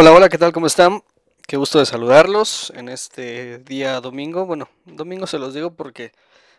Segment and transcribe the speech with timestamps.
[0.00, 0.52] Hola, hola, ¿qué tal?
[0.52, 1.02] ¿Cómo están?
[1.44, 4.46] Qué gusto de saludarlos en este día domingo.
[4.46, 6.12] Bueno, domingo se los digo porque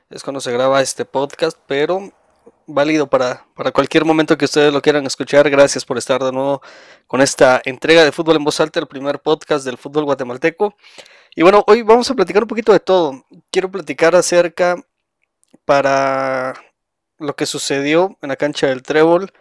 [0.09, 2.11] es cuando se graba este podcast, pero
[2.67, 5.49] válido para, para cualquier momento que ustedes lo quieran escuchar.
[5.49, 6.61] Gracias por estar de nuevo
[7.07, 10.75] con esta entrega de Fútbol en Voz Alta, el primer podcast del fútbol guatemalteco.
[11.33, 13.23] Y bueno, hoy vamos a platicar un poquito de todo.
[13.51, 14.75] Quiero platicar acerca
[15.63, 16.55] para
[17.19, 19.31] lo que sucedió en la cancha del Trébol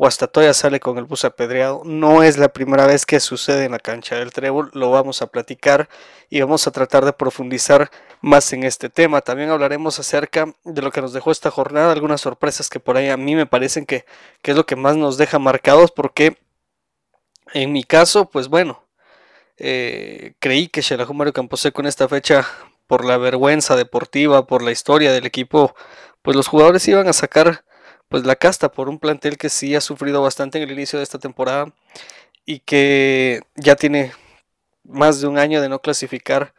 [0.00, 1.82] Guastatoya sale con el bus apedreado.
[1.84, 5.26] No es la primera vez que sucede en la cancha del Trébol, lo vamos a
[5.26, 5.90] platicar
[6.30, 7.90] y vamos a tratar de profundizar
[8.22, 9.20] más en este tema.
[9.20, 13.10] También hablaremos acerca de lo que nos dejó esta jornada, algunas sorpresas que por ahí
[13.10, 14.06] a mí me parecen que,
[14.42, 16.38] es lo que más nos deja marcados, porque
[17.52, 18.82] en mi caso, pues bueno,
[19.58, 22.48] eh, creí que Xelajú Mario Camposeco en esta fecha,
[22.86, 25.74] por la vergüenza deportiva, por la historia del equipo,
[26.22, 27.64] pues los jugadores iban a sacar
[28.10, 31.04] pues la casta por un plantel que sí ha sufrido bastante en el inicio de
[31.04, 31.72] esta temporada
[32.44, 34.12] y que ya tiene
[34.84, 36.52] más de un año de no clasificar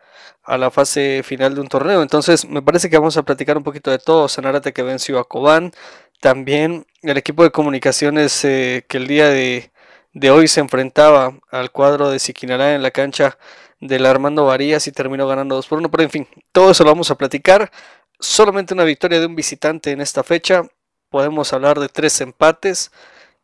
[0.44, 2.02] a la fase final de un torneo.
[2.02, 4.30] Entonces me parece que vamos a platicar un poquito de todo.
[4.30, 5.74] Sanarate que venció a Cobán.
[6.22, 9.72] También el equipo de comunicaciones eh, que el día de,
[10.14, 13.38] de, hoy se enfrentaba al cuadro de Siquinalá en la cancha
[13.82, 15.92] del Armando Varías y terminó ganando 2 por 1.
[15.92, 17.72] Pero en fin, todo eso lo vamos a platicar.
[18.20, 20.64] Solamente una victoria de un visitante en esta fecha
[21.12, 22.90] podemos hablar de tres empates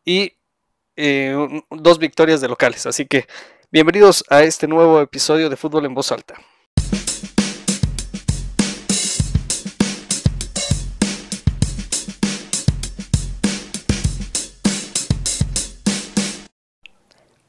[0.04, 0.32] y
[0.96, 2.86] eh, dos victorias de locales.
[2.86, 3.28] Así que
[3.70, 6.34] bienvenidos a este nuevo episodio de Fútbol en Voz Alta.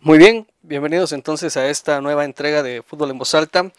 [0.01, 3.71] Muy bien, bienvenidos entonces a esta nueva entrega de Fútbol en Voz Alta.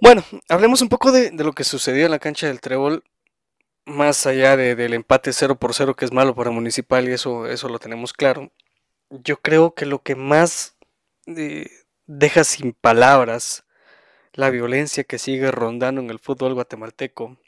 [0.00, 3.02] Bueno, hablemos un poco de, de lo que sucedió en la cancha del Trébol
[3.86, 7.46] más allá de, del empate 0 por 0 que es malo para Municipal y eso,
[7.46, 8.52] eso lo tenemos claro,
[9.10, 10.76] yo creo que lo que más
[11.26, 11.70] eh,
[12.06, 13.64] deja sin palabras
[14.32, 17.38] la violencia que sigue rondando en el fútbol guatemalteco,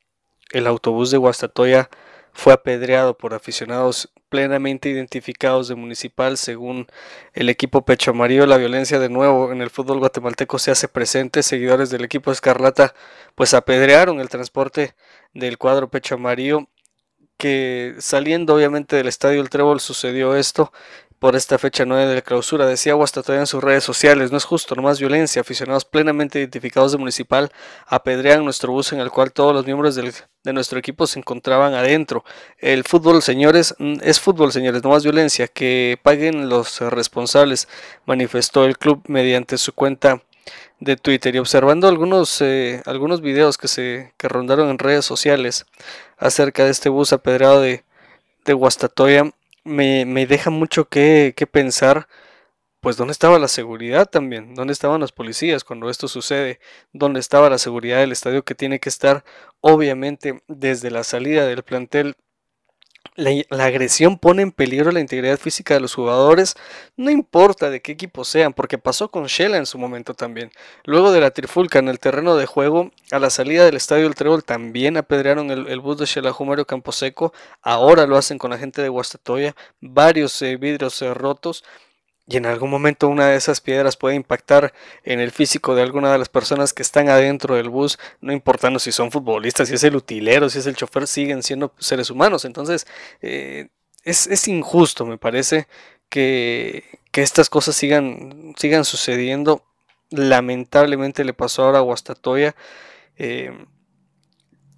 [0.53, 1.90] el autobús de Guastatoya
[2.33, 6.86] fue apedreado por aficionados plenamente identificados de Municipal, según
[7.33, 8.46] el equipo Pecho Amarillo.
[8.46, 11.42] La violencia de nuevo en el fútbol guatemalteco se hace presente.
[11.42, 12.94] Seguidores del equipo Escarlata
[13.34, 14.94] pues apedrearon el transporte
[15.34, 16.68] del cuadro Pecho Amarillo
[17.38, 20.72] que saliendo obviamente del estadio El Trébol sucedió esto
[21.18, 22.67] por esta fecha 9 de la clausura.
[22.67, 25.40] Decía todavía en sus redes sociales, no es justo, no más violencia.
[25.40, 27.51] Aficionados plenamente identificados de Municipal
[27.86, 30.12] apedrean nuestro bus en el cual todos los miembros del,
[30.45, 32.24] de nuestro equipo se encontraban adentro.
[32.58, 35.48] El fútbol, señores, mm, es fútbol, señores, no más violencia.
[35.48, 37.68] Que paguen los responsables,
[38.06, 40.23] manifestó el club mediante su cuenta
[40.80, 45.67] de Twitter y observando algunos, eh, algunos videos que se que rondaron en redes sociales
[46.17, 47.85] acerca de este bus apedreado de,
[48.45, 49.33] de Guastatoya,
[49.68, 52.08] me, deja mucho que, pensar,
[52.80, 56.61] pues dónde estaba la seguridad también, dónde estaban los policías cuando esto sucede,
[56.92, 59.24] dónde estaba la seguridad del estadio que tiene que estar
[59.61, 62.17] obviamente desde la salida del plantel
[63.18, 66.55] la, agresión pone en peligro la integridad física de los jugadores,
[66.96, 70.51] no importa de qué equipo sean, porque pasó con Shela en su momento también.
[70.84, 74.14] Luego de la trifulca en el terreno de juego, a la salida del estadio del
[74.14, 78.83] Trébol también apedrearon el, bus de Shela Jumario Camposeco, ahora lo hacen con la gente
[78.83, 81.64] de Guastatoya, varios eh, vidrios eh, rotos
[82.28, 86.12] y en algún momento una de esas piedras puede impactar en el físico de alguna
[86.12, 89.84] de las personas que están adentro del bus, no importando si son futbolistas, si es
[89.84, 92.44] el utilero, si es el chofer, siguen siendo seres humanos.
[92.44, 92.86] Entonces,
[93.22, 93.68] eh,
[94.05, 95.68] es, injusto, me parece,
[96.11, 96.84] que,
[97.14, 99.64] estas cosas sigan, sigan sucediendo.
[100.11, 102.55] Lamentablemente le pasó ahora a Guastatoya.
[103.17, 103.50] Eh,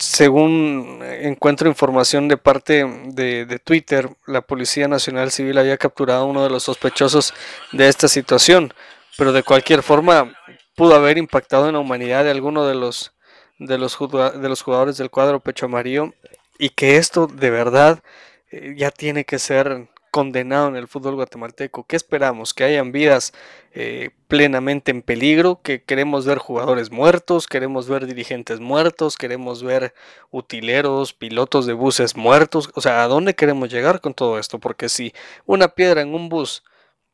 [0.00, 6.42] según encuentro información de parte de, Twitter, la Policía Nacional Civil había capturado a uno
[6.42, 7.34] de los sospechosos
[7.72, 8.72] de esta situación,
[9.18, 10.34] pero de cualquier forma
[10.74, 13.12] pudo haber impactado en la humanidad de alguno de los,
[13.58, 16.14] de los, de los jugadores del cuadro Pecho Amarillo
[16.58, 18.02] y que esto de verdad
[18.50, 21.84] eh, ya tiene que ser condenado en el fútbol guatemalteco.
[21.86, 22.54] ¿Qué esperamos?
[22.54, 23.32] Que hayan vidas
[23.72, 29.94] eh, plenamente en peligro, que queremos ver jugadores muertos, queremos ver dirigentes muertos, queremos ver
[30.30, 32.70] utileros, pilotos de buses muertos.
[32.74, 34.58] O sea, ¿a dónde queremos llegar con todo esto?
[34.58, 35.12] Porque si
[35.46, 36.64] una piedra en un bus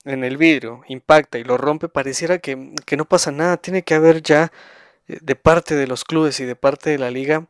[0.05, 3.57] en el vidrio impacta y lo rompe, pareciera que, que no pasa nada.
[3.57, 4.53] Tiene que haber ya
[5.09, 7.47] eh, de parte de los clubes y de parte de la liga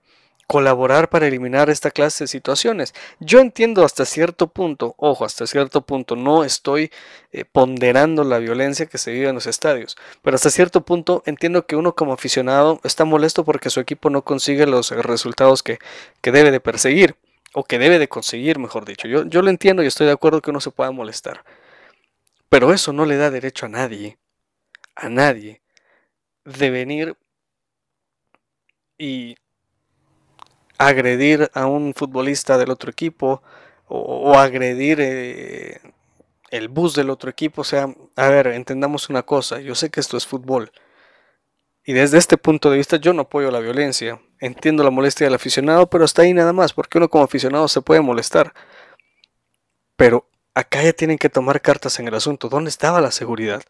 [0.47, 2.95] colaborar para eliminar esta clase de situaciones.
[3.21, 6.91] Yo entiendo hasta cierto punto, ojo, hasta cierto punto, no estoy
[7.33, 11.67] eh, ponderando la violencia que se vive en los estadios, pero hasta cierto punto entiendo
[11.67, 15.79] que uno como aficionado está molesto porque su equipo no consigue los resultados que,
[16.23, 17.17] debe de perseguir,
[17.55, 19.09] o que debe de conseguir, mejor dicho.
[19.09, 21.45] Yo, yo lo entiendo y estoy de acuerdo que uno se pueda molestar.
[22.49, 24.19] Pero eso no le da derecho a nadie,
[24.95, 25.63] a nadie,
[26.45, 27.17] de venir
[28.99, 29.37] y
[30.79, 33.43] agredir a un futbolista del otro equipo
[33.89, 35.81] o, agredir eh,
[36.51, 37.63] el bus del otro equipo.
[37.63, 40.73] O sea, a ver, entendamos una cosa, yo sé que esto es fútbol.
[41.85, 44.21] Y desde este punto de vista yo no apoyo la violencia.
[44.41, 47.81] Entiendo la molestia del aficionado, pero hasta ahí nada más, porque uno como aficionado se
[47.81, 48.53] puede molestar.
[49.97, 52.49] Pero acá ya tienen que tomar cartas en el asunto.
[52.49, 53.63] ¿Dónde estaba la seguridad?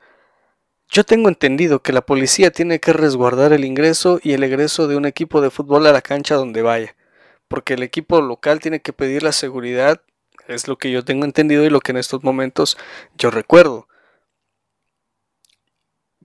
[0.88, 4.97] Yo tengo entendido que la policía tiene que resguardar el ingreso y el egreso de
[4.97, 6.95] un equipo de fútbol a la cancha donde vaya,
[7.48, 10.02] porque el equipo local tiene que pedir la seguridad,
[10.48, 12.76] es lo que yo tengo entendido y lo que en estos momentos
[13.16, 13.88] yo recuerdo.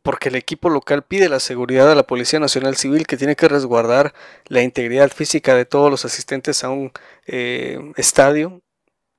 [0.04, 3.48] Porque el equipo local pide la seguridad a la Policía Nacional Civil que tiene que
[3.48, 4.14] resguardar
[4.48, 6.92] la integridad física de todos los asistentes a un
[7.28, 8.62] eh, estadio,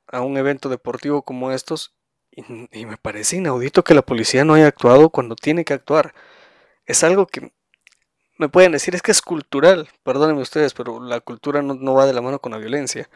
[0.09, 1.95] a un evento deportivo como estos
[2.35, 6.15] y, me parece inaudito que la policía no haya actuado cuando tiene que actuar.
[6.87, 7.53] Es algo que
[8.43, 12.13] me pueden decir, es que es cultural, perdónenme ustedes, pero la cultura no, va de
[12.13, 13.09] la mano con la violencia.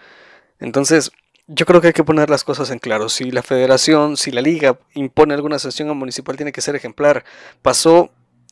[0.61, 1.11] Entonces,
[1.49, 3.09] yo creo que hay que poner las cosas en claro.
[3.09, 7.25] Si la federación, si la liga impone alguna sanción a municipal, tiene que ser ejemplar.
[7.61, 8.11] Pasó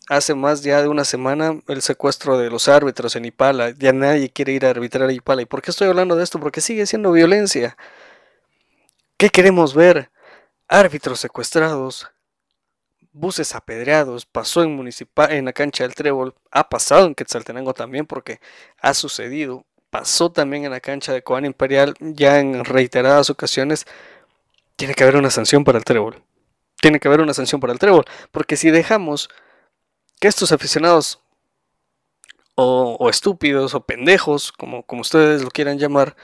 [0.09, 3.71] hace más ya de una semana el secuestro de los árbitros en Ipala.
[3.71, 5.43] Ya nadie quiere ir a arbitrar a Ipala.
[5.43, 6.41] ¿Y por qué estoy hablando de esto?
[6.41, 7.77] Porque sigue siendo violencia.
[9.17, 10.11] ¿Qué queremos ver?
[10.69, 12.11] árbitros secuestrados,
[13.15, 18.07] buses apedreados, pasó en, municipal, en la cancha del Trébol, ha pasado en Quetzaltenango también
[18.07, 18.41] porque
[18.79, 23.87] ha sucedido, pasó también en la cancha de Coan Imperial ya en reiteradas ocasiones,
[24.77, 26.23] tiene que haber una sanción para el Trébol.
[26.81, 29.31] Tiene que haber una sanción para el Trébol, porque si dejamos
[30.21, 31.23] que estos aficionados
[32.57, 36.17] o, o estúpidos o pendejos, como, como ustedes lo quieran llamar,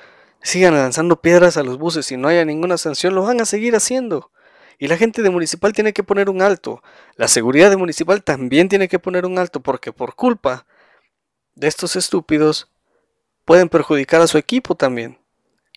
[0.43, 3.77] sigan lanzando piedras a los buses y no haya ninguna sanción, lo van a seguir
[3.77, 4.33] haciendo.
[4.81, 6.83] Y la gente de municipal tiene que poner un alto.
[7.17, 10.67] La seguridad de municipal también tiene que poner un alto porque por culpa
[11.55, 12.71] de estos estúpidos
[13.45, 15.19] pueden perjudicar a su equipo también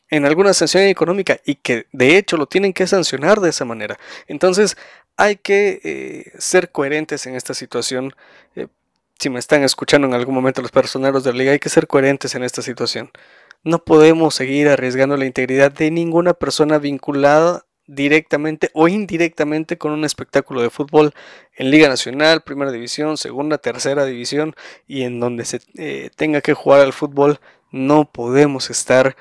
[0.09, 3.99] en alguna sanción económica y que de hecho lo tienen que sancionar de esa manera.
[4.27, 4.77] Entonces
[5.17, 8.15] hay que eh, ser coherentes en esta situación.
[8.55, 8.67] Eh,
[9.19, 11.87] si me están escuchando en algún momento los personeros de la liga, hay que ser
[11.87, 13.11] coherentes en esta situación.
[13.65, 20.05] No podemos seguir arriesgando la integridad de ninguna persona vinculada directamente o indirectamente con un
[20.05, 21.13] espectáculo de fútbol
[21.55, 24.55] en Liga Nacional, Primera División, Segunda, Tercera División
[24.87, 27.39] y en donde se eh, tenga que jugar al fútbol,
[27.71, 29.15] no podemos estar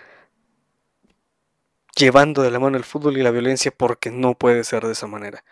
[1.97, 5.07] llevando de la mano el fútbol y la violencia porque no puede ser de esa
[5.07, 5.45] manera.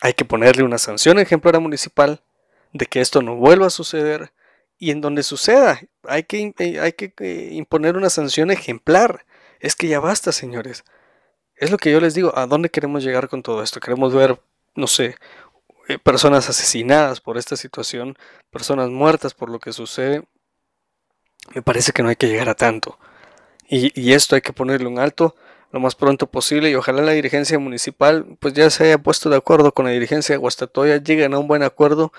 [0.00, 2.22] Hay que ponerle una sanción ejemplar a municipal
[2.72, 4.32] de que esto no vuelva a suceder
[4.78, 9.26] y en donde suceda hay que, hay que eh, imponer una sanción ejemplar.
[9.58, 10.84] Es que ya basta, señores.
[11.58, 13.80] Es lo que yo les digo, ¿a dónde queremos llegar con todo esto?
[13.80, 14.40] Queremos ver,
[14.76, 15.16] no sé,
[15.88, 18.16] eh, personas asesinadas por esta situación,
[18.50, 20.24] personas muertas por lo que sucede.
[21.54, 22.98] Me parece que no hay que llegar a tanto.
[23.68, 25.34] Y, y esto hay que ponerle un alto
[25.70, 29.36] lo más pronto posible y ojalá la dirigencia municipal pues ya se haya puesto de
[29.36, 32.12] acuerdo con la dirigencia de Guastatoya, lleguen a un buen acuerdo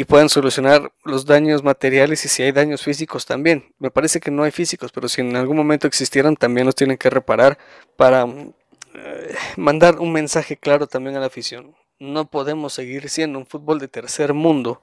[0.00, 3.74] y puedan solucionar los daños materiales y si hay daños físicos también.
[3.78, 6.96] Me parece que no hay físicos, pero si en algún momento existieran también los tienen
[6.96, 7.58] que reparar
[7.98, 11.76] para eh, mandar un mensaje claro también a la afición.
[11.98, 14.82] No podemos seguir siendo un fútbol de tercer mundo.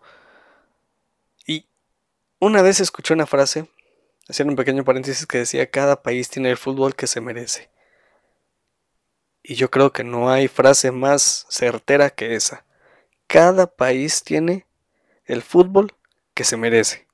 [1.48, 1.66] Y
[2.38, 3.68] una vez escuché una frase,
[4.30, 7.72] haciendo un pequeño paréntesis, que decía, cada país tiene el fútbol que se merece.
[9.42, 12.68] Y yo creo que no hay frase más certera que esa.
[13.26, 14.68] Cada país tiene
[15.28, 15.94] el fútbol
[16.34, 17.06] que se merece.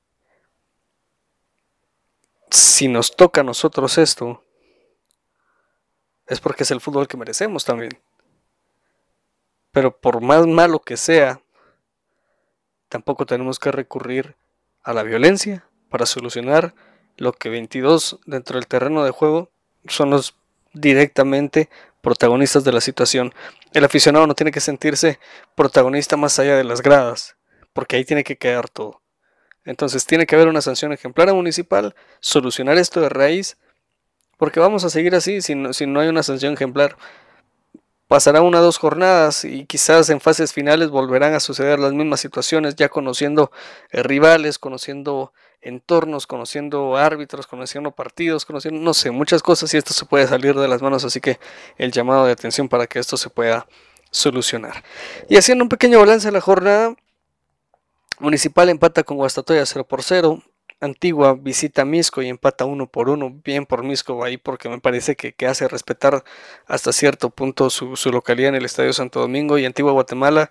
[2.50, 4.44] Si nos toca a nosotros esto,
[6.26, 8.00] es porque es el fútbol que merecemos también.
[9.72, 11.42] Pero por más malo que sea,
[12.88, 14.36] tampoco tenemos que recurrir
[14.84, 16.74] a la violencia para solucionar
[17.16, 19.50] lo que 22 dentro del terreno de juego
[19.86, 20.36] son los
[20.72, 21.68] directamente
[22.00, 23.34] protagonistas de la situación.
[23.72, 25.18] El aficionado no tiene que sentirse
[25.56, 27.36] protagonista más allá de las gradas
[27.74, 29.02] porque ahí tiene que quedar todo.
[29.66, 33.58] Entonces tiene que haber una sanción ejemplar municipal, solucionar esto de raíz,
[34.38, 36.96] porque vamos a seguir así si no, si no hay una sanción ejemplar.
[38.06, 42.20] Pasará una o dos jornadas y quizás en fases finales volverán a suceder las mismas
[42.20, 43.50] situaciones, ya conociendo
[43.90, 49.94] eh, rivales, conociendo entornos, conociendo árbitros, conociendo partidos, conociendo, no sé, muchas cosas y esto
[49.94, 51.40] se puede salir de las manos, así que
[51.78, 53.66] el llamado de atención para que esto se pueda
[54.10, 54.84] solucionar.
[55.30, 56.94] Y haciendo un pequeño balance de la jornada,
[58.20, 60.42] Municipal empata con Guastatoya 0 por 0.
[60.80, 65.16] Antigua visita Misco y empata uno por uno, bien por Misco ahí porque me parece
[65.16, 66.24] que, hace respetar
[66.66, 70.50] hasta cierto punto su, localidad en el Estadio Santo Domingo y Antigua Guatemala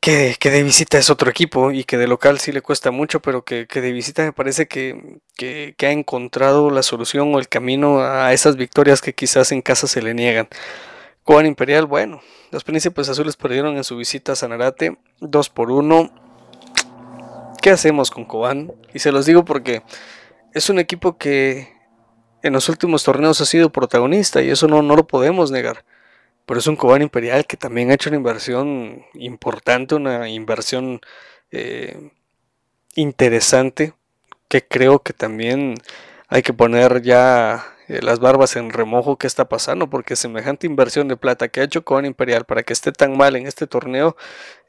[0.00, 3.44] que, de visita es otro equipo y que de local sí le cuesta mucho, pero
[3.44, 8.32] que, de visita me parece que, que, ha encontrado la solución o el camino a
[8.32, 10.48] esas victorias que quizás en casa se le niegan.
[11.24, 16.25] Cobán Imperial, bueno, los Príncipes Azules perdieron en su visita a Sanarate 2 por 1.
[17.66, 18.72] ¿Qué hacemos con Cobán?
[18.94, 19.82] Y se los digo porque
[20.54, 21.72] es un equipo que
[22.44, 25.84] en los últimos torneos ha sido protagonista y eso no, no lo podemos negar.
[26.44, 31.00] Pero es un Cobán Imperial que también ha hecho una inversión importante, una inversión
[31.50, 32.12] eh,
[32.94, 33.94] interesante,
[34.46, 35.74] que creo que también
[36.28, 41.08] hay que poner ya eh, las barbas en remojo qué está pasando, porque semejante inversión
[41.08, 44.16] de plata que ha hecho Cobán Imperial para que esté tan mal en este torneo,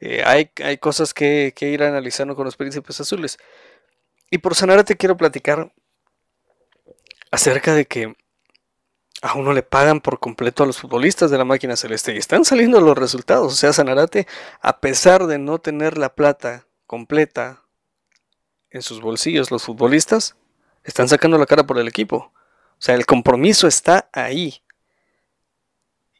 [0.00, 3.38] eh, hay, hay, cosas que, que, ir analizando con los príncipes azules.
[4.30, 5.72] Y por te quiero platicar
[7.30, 8.14] acerca de que
[9.22, 12.44] a uno le pagan por completo a los futbolistas de la máquina celeste y están
[12.44, 13.52] saliendo los resultados.
[13.52, 14.26] O sea, Sanarate,
[14.60, 17.64] a pesar de no tener la plata completa
[18.70, 20.36] en sus bolsillos, los futbolistas
[20.84, 22.32] están sacando la cara por el equipo.
[22.78, 24.62] O sea, el compromiso está ahí.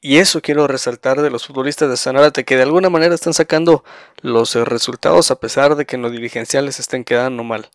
[0.00, 3.84] Y eso quiero resaltar de los futbolistas de Sanarate, que de alguna manera están sacando
[4.20, 7.70] los resultados a pesar de que en los diligenciales estén quedando mal.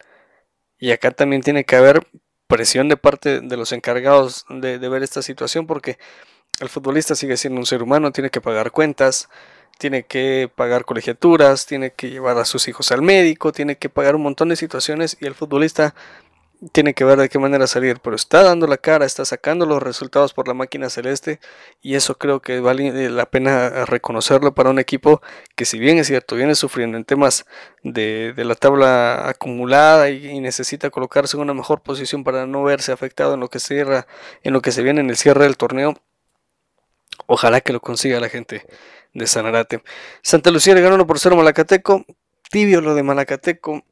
[0.78, 2.08] Y acá también tiene que haber
[2.48, 5.98] presión de parte de los encargados de, ver esta situación porque
[6.60, 9.28] el futbolista sigue siendo un ser humano, tiene que pagar cuentas,
[9.80, 14.16] tiene que pagar colegiaturas, tiene que llevar a sus hijos al médico, tiene que pagar
[14.16, 15.96] un montón de situaciones y el futbolista
[16.72, 19.82] tiene que ver de qué manera salir, pero está dando la cara, está sacando los
[19.82, 21.40] resultados por la máquina celeste
[21.82, 25.22] y eso creo que vale la pena reconocerlo para un equipo
[25.56, 27.46] que si bien es cierto, viene sufriendo en temas
[27.84, 33.36] de, la tabla acumulada y, necesita colocarse en una mejor posición para no verse afectado
[33.36, 34.08] en lo que cierra,
[34.44, 35.96] en lo que se viene en el cierre del torneo.
[37.28, 38.66] Ojalá que lo consiga la gente
[39.14, 39.82] de Sanarate.
[40.22, 42.06] Santa Lucía le ganó 1 por 0 Malacateco.
[42.50, 43.84] Tibio lo de Malacateco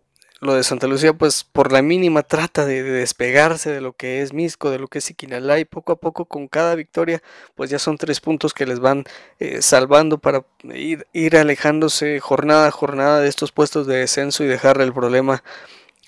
[0.42, 4.34] lo de Santa Lucía, pues por la mínima trata de, despegarse de lo que es
[4.34, 7.22] Misco, de lo que es Iquinalá, y poco a poco con cada victoria,
[7.56, 9.04] pues ya son tres puntos que les van
[9.40, 10.44] eh, salvando para
[10.74, 11.06] ir,
[11.38, 15.44] alejándose jornada a jornada de estos puestos de descenso y dejarle el problema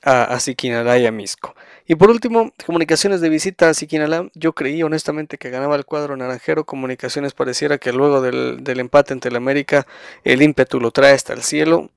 [0.01, 1.55] a, a Siquinalá y a Misco.
[1.85, 4.29] Y por último, comunicaciones de visita a Siquinalá.
[4.33, 6.65] Yo creí honestamente que ganaba el cuadro naranjero.
[6.65, 9.85] Comunicaciones pareciera que luego del, del empate entre el América,
[10.23, 11.91] el ímpetu lo trae hasta el cielo.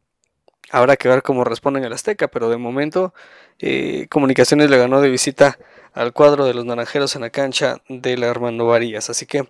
[0.70, 3.14] Habrá que ver cómo responden el Azteca, pero de momento
[3.58, 5.58] eh, Comunicaciones le ganó de visita
[5.94, 9.08] al cuadro de los naranjeros en la cancha de la Armando Varías.
[9.08, 9.49] Así que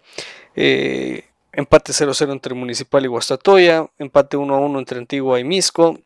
[0.55, 5.99] eh, empate 0-0 entre Municipal y Guastatoya, empate 1-1 entre Antigua y Misco.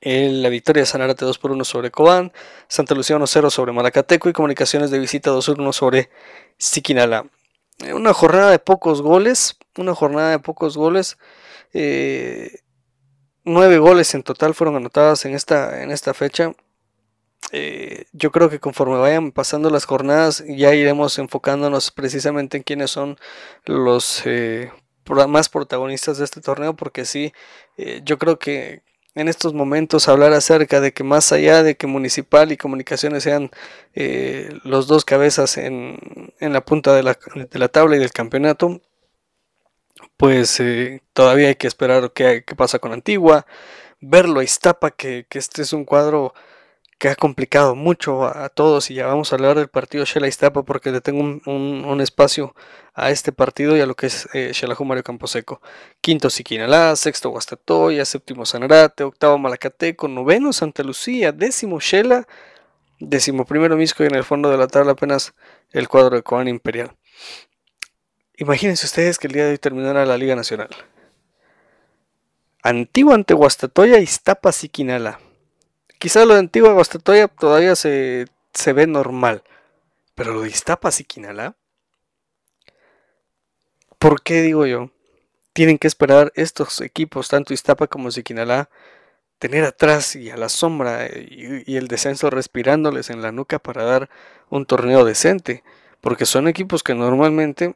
[0.00, 2.32] la victoria de Sanarate 2 1 sobre Cobán,
[2.68, 6.10] Santa Lucía 1-0 sobre Malacateco y Comunicaciones de visita 2-1 sobre
[6.56, 7.26] Siquinala.
[7.84, 11.18] Eh, una jornada de pocos goles, una jornada de pocos goles.
[11.74, 12.60] Eh,
[13.48, 16.52] nueve goles en total fueron anotados en esta, en esta fecha.
[17.52, 22.90] Eh, yo creo que conforme vayan pasando las jornadas ya iremos enfocándonos precisamente en quiénes
[22.90, 23.16] son
[23.64, 24.70] los eh,
[25.28, 27.32] más protagonistas de este torneo porque sí,
[27.78, 28.82] eh, yo creo que
[29.14, 33.50] en estos momentos hablar acerca de que más allá de que municipal y comunicaciones sean
[34.64, 35.98] los dos cabezas en,
[36.38, 38.80] en la punta de la, de la tabla y del campeonato,
[40.16, 43.46] pues eh, todavía hay que esperar qué, qué, pasa con Antigua,
[44.00, 46.34] verlo a Iztapa, que, este es un cuadro
[46.98, 50.64] que ha complicado mucho a, todos y ya vamos a hablar del partido Shela Iztapa
[50.64, 52.54] porque le tengo un, espacio
[52.94, 54.52] a este partido y a lo que es eh,
[54.84, 55.60] Mario Camposeco.
[56.00, 62.26] Quinto Siquinalá, sexto Guastatoya, séptimo Sanarate, octavo Malacateco, noveno Santa Lucía, décimo Shela,
[62.98, 65.34] décimo primero Misco y en el fondo de la tabla apenas
[65.70, 66.96] el cuadro de Coan Imperial.
[68.38, 70.68] Imagínense ustedes que el día de hoy terminara la Liga Nacional.
[72.62, 75.18] Antigua ante Guastatoya, Iztapa, Siquinala.
[75.98, 79.42] Quizá lo de Antigua Guastatoya todavía se, se ve normal.
[80.14, 81.56] Pero lo de Iztapa, Siquinala.
[83.98, 84.92] ¿Por qué digo yo?
[85.52, 88.70] Tienen que esperar estos equipos, tanto Iztapa como Siquinalá,
[89.40, 93.82] tener atrás y a la sombra y, y, el descenso respirándoles en la nuca para
[93.82, 94.08] dar
[94.48, 95.64] un torneo decente.
[96.00, 97.74] Porque son equipos que normalmente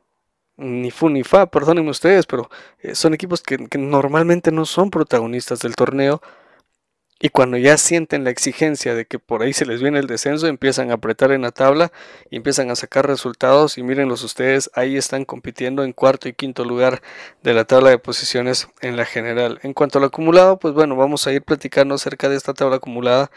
[0.56, 5.61] ni fu ni fa, perdónenme ustedes, pero eh, son equipos que, normalmente no son protagonistas
[5.61, 6.21] del torneo
[7.25, 10.49] y cuando ya sienten la exigencia de que por ahí se les viene el descenso,
[10.49, 11.92] empiezan a apretar en la tabla
[12.30, 16.64] y empiezan a sacar resultados y mírenlos ustedes, ahí están compitiendo en cuarto y quinto
[16.64, 17.00] lugar
[17.44, 19.61] de la tabla de posiciones en la general.
[19.62, 23.30] En cuanto al acumulado, pues bueno, vamos a ir platicando acerca de esta tabla acumulada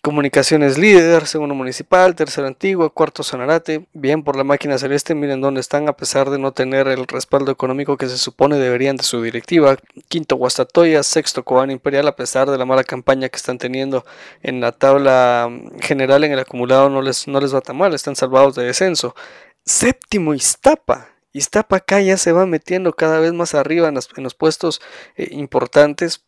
[0.00, 5.60] Comunicaciones líder, segundo municipal, tercero antigua, cuarto Sanarate, bien por la máquina celeste, miren dónde
[5.60, 9.20] están a pesar de no tener el respaldo económico que se supone deberían de su
[9.20, 9.76] directiva,
[10.08, 14.04] quinto Guastatoya, sexto Cobán Imperial a pesar de la mala campaña que están teniendo
[14.40, 15.50] en la tabla
[15.80, 19.16] general en el acumulado no les, no les va tan mal, están salvados de descenso,
[19.64, 24.80] séptimo Iztapa, Iztapa acá ya se va metiendo cada vez más arriba en los, puestos
[25.16, 26.24] eh, importantes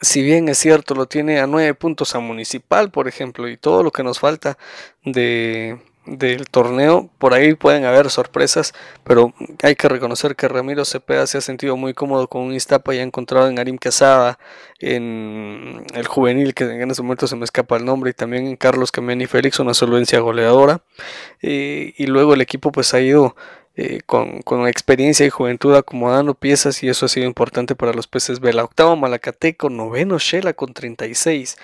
[0.00, 3.82] si bien es cierto, lo tiene a nueve puntos a Municipal, por ejemplo, y todo
[3.82, 4.58] lo que nos falta
[5.04, 8.74] de, del torneo, por ahí pueden haber sorpresas,
[9.04, 12.94] pero hay que reconocer que Ramiro Cepeda se ha sentido muy cómodo con un Iztapa
[12.94, 14.38] y ha encontrado en Arim Quesada,
[14.80, 18.56] en el juvenil, que en ese momento se me escapa el nombre, y también en
[18.56, 20.82] Carlos Cameni Félix una solvencia goleadora,
[21.40, 23.34] eh, y luego el equipo pues ha ido
[23.76, 28.40] eh, con, experiencia y juventud acomodando piezas y eso ha sido importante para los peces
[28.40, 28.64] Vela.
[28.64, 31.56] Octavo Malacateco, noveno Shela con 36,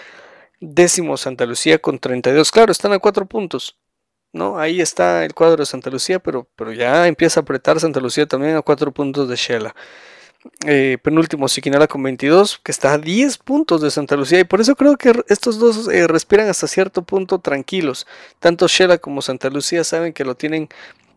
[0.61, 2.51] décimo Santa Lucía con 32.
[2.51, 3.79] Claro, están a cuatro puntos.
[4.33, 4.59] ¿no?
[4.59, 8.27] Ahí está el cuadro de Santa Lucía, pero, pero ya empieza a apretar Santa Lucía
[8.27, 9.75] también a cuatro puntos de Shela.
[10.67, 14.61] Eh, penúltimo Siquinala con 22, que está a 10 puntos de Santa Lucía, y por
[14.63, 18.07] eso creo que estos dos eh, respiran hasta cierto punto tranquilos.
[18.39, 20.71] Tanto Shela como Santa Lucía saben que lo tienen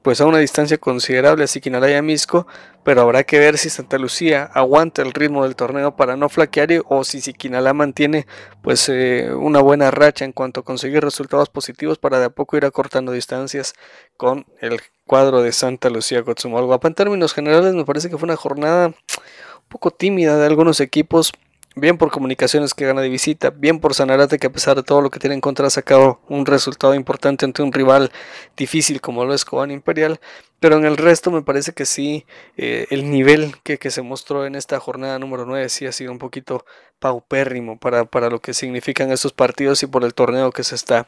[0.04, 2.46] pues a una distancia considerable a Siquinalá y a Misco,
[2.84, 6.84] pero habrá que ver si Santa Lucía aguanta el ritmo del torneo para no flaquear
[6.90, 8.28] o si Siquinalá mantiene
[8.62, 12.58] pues eh, una buena racha en cuanto a conseguir resultados positivos para de a poco
[12.58, 13.74] ir acortando distancias
[14.18, 16.90] con el cuadro de Santa Lucía Cotzumalguapa.
[16.90, 21.32] En términos generales me parece que fue una jornada un poco tímida de algunos equipos,
[21.76, 25.02] Bien por Comunicaciones que gana de visita, bien por Sanarate que a pesar de todo
[25.02, 28.12] lo que tiene en contra ha sacado un resultado importante ante un rival
[28.56, 30.20] difícil como lo es Cobán Imperial,
[30.60, 32.28] pero en el resto me parece que sí,
[32.58, 36.20] eh, el nivel que, se mostró en esta jornada número 9 sí ha sido un
[36.20, 36.64] poquito
[37.00, 41.08] paupérrimo para, para lo que significan estos partidos y por el torneo que se está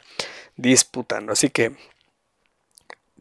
[0.56, 1.32] disputando.
[1.32, 1.76] Así que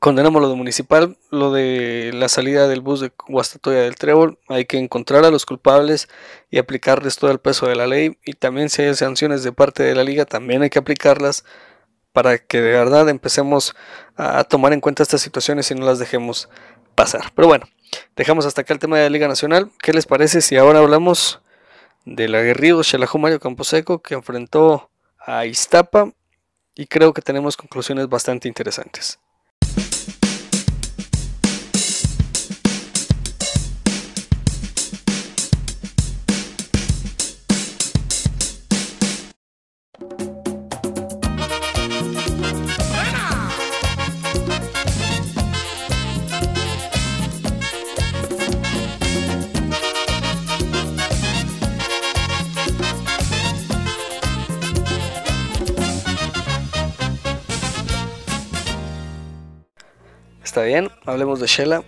[0.06, 4.66] condenamos lo de municipal, lo de la salida del bus de Guastatoya del Trébol, hay
[4.66, 6.10] que encontrar a los culpables
[6.52, 9.82] y aplicarles todo el peso de la ley y también si hay sanciones de parte
[9.82, 11.44] de la liga también hay que aplicarlas
[12.14, 13.76] para que de verdad empecemos
[14.16, 16.50] a tomar en cuenta estas situaciones y no las dejemos
[16.94, 17.32] pasar.
[17.34, 17.66] Pero bueno,
[18.16, 19.72] dejamos hasta acá el tema de la Liga Nacional.
[19.82, 21.42] ¿Qué les parece si ahora hablamos
[22.06, 26.12] del aguerrido Xelajú Mario Camposeco que enfrentó a Iztapa
[26.76, 29.18] y creo que tenemos conclusiones bastante interesantes.
[60.56, 61.84] Está bien, hablemos de Shela.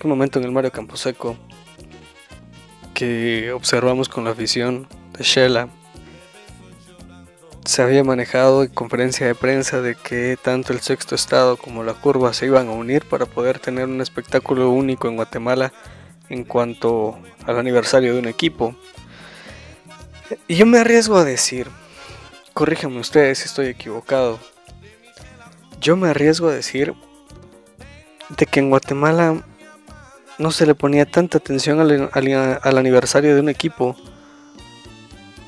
[0.00, 1.36] Qué momento en el Mario Camposeco
[2.94, 4.86] que observamos con la afición
[5.18, 5.68] de Shela.
[7.64, 11.94] Se había manejado en conferencia de prensa de que tanto el sexto estado como la
[11.94, 15.72] curva se iban a unir para poder tener un espectáculo único en Guatemala
[16.28, 18.76] en cuanto al aniversario de un equipo.
[20.46, 21.66] Y yo me arriesgo a decir,
[22.54, 24.38] corríjanme ustedes si estoy equivocado,
[25.80, 26.94] yo me arriesgo a decir
[28.36, 29.42] de que en Guatemala
[30.38, 33.96] no se le ponía tanta atención al, aniversario de un equipo.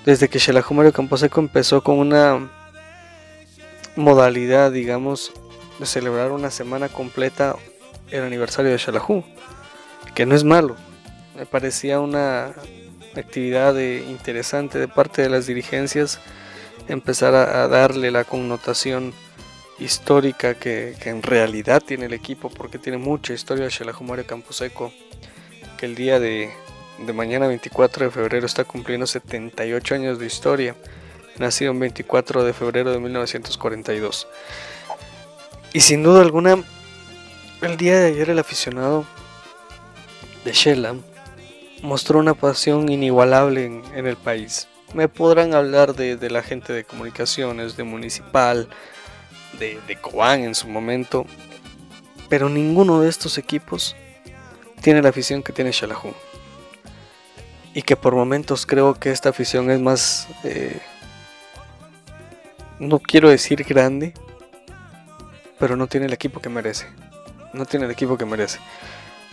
[0.04, 2.50] Desde que Xelajú Mario Camposeco empezó con una
[3.94, 5.32] modalidad, digamos,
[5.78, 7.56] de celebrar una semana completa
[8.10, 9.24] el aniversario de Xelajú,
[10.14, 10.76] que no es malo,
[11.36, 12.52] me parecía una
[13.16, 16.18] actividad interesante de parte de las dirigencias
[16.88, 19.14] empezar a darle la connotación
[19.82, 24.92] histórica que, en realidad tiene el equipo, porque tiene mucha historia Xelajú Mario Camposeco,
[25.76, 26.50] que el día de,
[27.12, 30.76] mañana 24 de febrero está cumpliendo 78 años de historia,
[31.38, 34.28] nacido el 24 de febrero de 1942.
[35.72, 36.62] Y sin duda alguna,
[37.62, 39.04] el día de ayer el aficionado
[40.44, 40.94] de Shela
[41.82, 44.68] mostró una pasión inigualable en, el país.
[44.94, 48.68] Me podrán hablar de, la gente de comunicaciones, de municipal,
[49.58, 51.26] de, de Cobán en su momento,
[52.28, 53.96] pero ninguno de estos equipos
[54.82, 56.12] tiene la afición que tiene Xelajú.
[57.74, 60.78] Y que por momentos creo que esta afición es más, eh,
[62.78, 64.12] no quiero decir grande,
[65.58, 66.86] pero no tiene el equipo que merece.
[67.54, 68.58] No tiene el equipo que merece.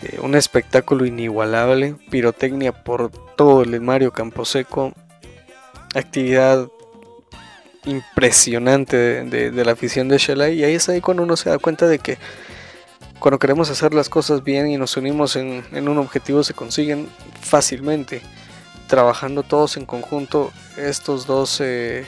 [0.02, 4.94] Eh, un espectáculo inigualable, pirotecnia por todo el Mario Camposeco,
[5.96, 6.70] actividad
[7.86, 11.88] impresionante de, la afición de Shela y ahí es ahí cuando uno se da cuenta
[11.88, 12.18] de que
[13.20, 17.08] cuando queremos hacer las cosas bien y nos unimos en, un objetivo se consiguen
[17.42, 18.22] fácilmente.
[18.88, 22.08] Trabajando todos en conjunto estos dos eh,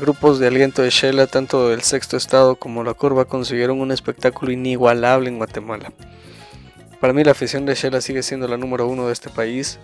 [0.00, 4.52] grupos de aliento de Shela tanto el sexto estado como la curva consiguieron un espectáculo
[4.52, 5.92] inigualable en Guatemala.
[7.00, 9.78] Para mí la afición de Shela sigue siendo la número uno de este país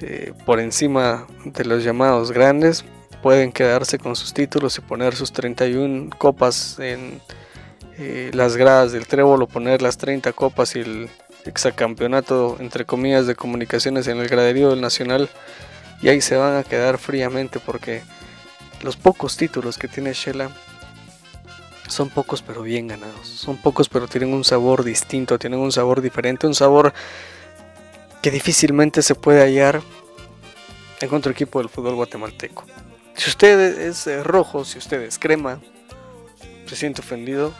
[0.00, 2.84] eh, por encima de los llamados grandes
[3.24, 7.22] pueden quedarse con sus títulos y poner sus 31 copas en
[7.96, 11.08] eh, las gradas del trébol o poner las 30 copas y el
[11.46, 15.30] exacampeonato entre comillas de comunicaciones en el graderío del Nacional
[16.02, 18.02] y ahí se van a quedar fríamente porque
[18.82, 20.50] los pocos títulos que tiene Shela
[21.88, 26.02] son pocos pero bien ganados, son pocos pero tienen un sabor distinto, tienen un sabor
[26.02, 26.92] diferente, un sabor
[28.20, 29.80] que difícilmente se puede hallar
[31.00, 32.64] en otro equipo del fútbol guatemalteco.
[33.16, 35.60] Si usted es eh, rojo, si usted es crema,
[36.66, 37.52] se siente ofendido,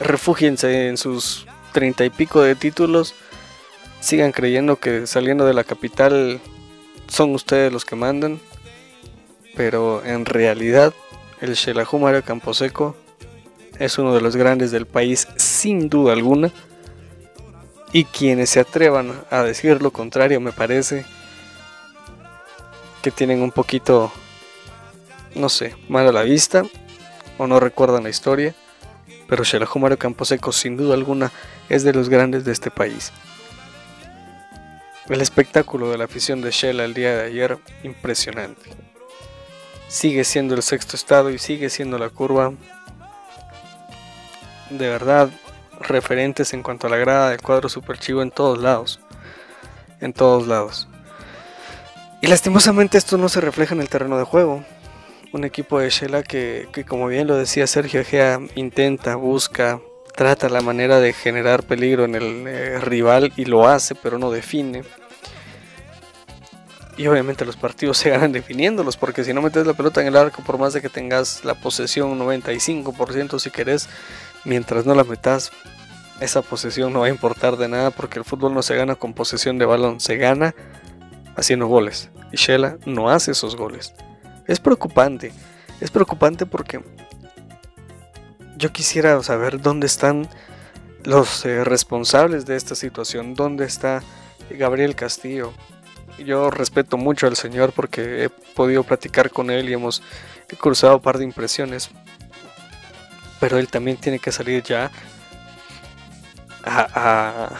[0.00, 3.14] refúgiense en sus treinta y pico de títulos,
[4.00, 6.40] sigan creyendo que saliendo de la capital
[7.08, 8.40] son ustedes los que mandan,
[9.56, 10.94] pero en realidad
[11.40, 11.56] el
[12.00, 12.96] Mario Camposeco
[13.78, 16.50] es uno de los grandes del país sin duda alguna,
[17.92, 21.06] y quienes se atrevan a decir lo contrario me parece
[23.02, 24.12] que tienen un poquito,
[25.34, 26.62] no sé, mal a la vista
[27.38, 28.54] o no recuerdan la historia,
[29.28, 31.30] pero Xelajú Mario Camposeco sin duda alguna
[31.68, 33.12] es de los grandes de este país.
[35.08, 38.70] El espectáculo de la afición de Shell el día de ayer, impresionante.
[39.88, 42.52] Sigue siendo el sexto estado y sigue siendo la curva.
[44.68, 45.30] De verdad,
[45.80, 49.00] referentes en cuanto a la grada del cuadro super chivo en todos lados.
[50.00, 50.88] En todos lados.
[52.20, 54.64] Y lastimosamente esto no se refleja en el terreno de juego.
[55.32, 59.80] Un equipo de Shela que, como bien lo decía Sergio Egea, intenta, busca,
[60.16, 64.32] trata la manera de generar peligro en el eh, rival y lo hace, pero no
[64.32, 64.82] define.
[66.96, 70.16] Y obviamente los partidos se ganan definiéndolos, porque si no metes la pelota en el
[70.16, 73.88] arco, por más de que tengas la posesión 95% si querés,
[74.44, 75.52] mientras no la metas,
[76.20, 79.14] esa posesión no va a importar de nada, porque el fútbol no se gana con
[79.14, 80.56] posesión de balón, se gana
[81.38, 82.10] haciendo goles.
[82.32, 83.94] Y Shela no hace esos goles.
[84.46, 85.32] Es preocupante.
[85.80, 86.82] Es preocupante porque
[88.56, 90.28] yo quisiera saber dónde están
[91.04, 93.34] los eh, responsables de esta situación.
[93.34, 94.02] ¿Dónde está
[94.50, 95.52] Gabriel Castillo?
[96.18, 100.02] Yo respeto mucho al señor porque he podido platicar con él y hemos
[100.60, 101.90] cruzado un par de impresiones.
[103.38, 104.90] Pero él también tiene que salir ya
[106.64, 107.50] a,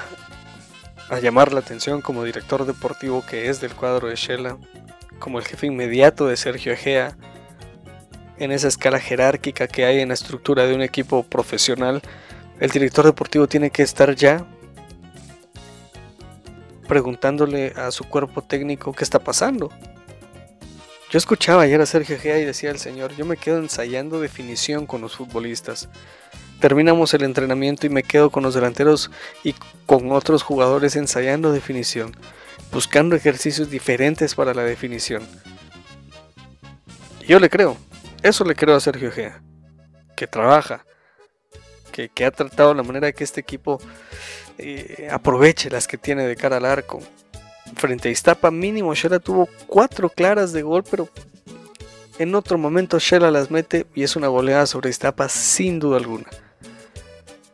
[1.10, 4.58] a llamar la atención como director deportivo que es del cuadro de Shela,
[5.18, 7.16] como el jefe inmediato de Sergio Egea,
[8.38, 12.02] en esa escala jerárquica que hay en la estructura de un equipo profesional,
[12.60, 14.46] el director deportivo tiene que estar ya
[16.86, 19.70] preguntándole a su cuerpo técnico qué está pasando.
[21.10, 24.86] Yo escuchaba ayer a Sergio Egea y decía el señor, yo me quedo ensayando definición
[24.86, 25.88] con los futbolistas.
[26.60, 29.10] Terminamos el entrenamiento y me quedo con los delanteros
[29.44, 29.54] y
[29.86, 32.16] con otros jugadores ensayando definición,
[32.72, 35.26] buscando ejercicios diferentes para la definición.
[37.26, 37.76] yo le creo,
[38.22, 39.40] eso le creo a Sergio Gea,
[40.16, 40.84] que trabaja,
[41.92, 43.80] que, ha tratado la manera que este equipo
[44.56, 47.00] eh, aproveche las que tiene de cara al arco.
[47.76, 51.08] Frente a Iztapa mínimo, Shela tuvo cuatro claras de gol, pero
[52.18, 56.26] en otro momento Shela las mete y es una goleada sobre Iztapa sin duda alguna.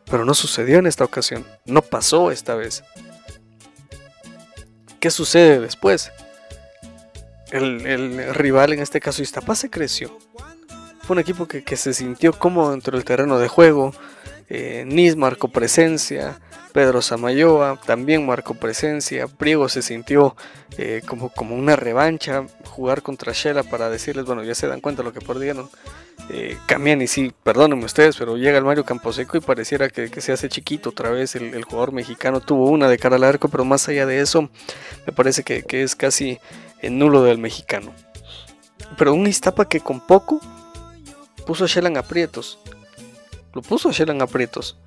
[0.09, 2.83] Pero no sucedió en esta ocasión, no pasó esta vez.
[4.99, 6.11] ¿Qué sucede después?
[7.51, 10.17] El, rival, en este caso Iztapa, se creció.
[11.01, 13.93] Fue un equipo que, se sintió cómodo dentro del terreno de juego.
[14.49, 16.39] Eh, Nis marcó presencia,
[16.75, 20.35] Pedro Samayoa también marcó presencia, Priego se sintió
[20.77, 25.01] eh, como, como una revancha, jugar contra Shela para decirles, bueno, ya se dan cuenta
[25.01, 25.69] lo que perdieron,
[26.29, 26.57] eh,
[27.01, 30.89] y sí, perdónenme ustedes, pero llega el Mario Camposeco y pareciera que, se hace chiquito
[30.89, 31.35] otra vez.
[31.35, 34.49] El, jugador mexicano tuvo una de cara al arco, pero más allá de eso,
[35.05, 36.39] me parece que, es casi
[36.81, 37.93] el nulo del mexicano.
[38.97, 40.39] Pero un Iztapa que con poco
[41.45, 42.59] puso a Shelan aprietos.
[43.53, 44.77] Lo puso a Shelan aprietos.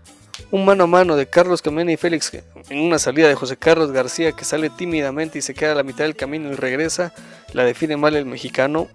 [0.50, 2.32] Un mano a mano de Carlos Camena y Félix
[2.68, 5.82] en una salida de José Carlos García que sale tímidamente y se queda a la
[5.82, 7.12] mitad del camino y regresa.
[7.52, 8.88] La define mal el mexicano